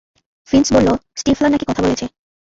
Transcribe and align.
Finch 0.49 0.67
বলল 0.75 0.89
Stifler 1.15 1.51
নাকি 1.51 1.65
কথা 1.67 1.81
বলেছে। 1.83 2.05